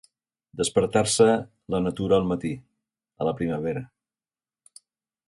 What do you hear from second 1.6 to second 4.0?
la natura al matí, a la primavera.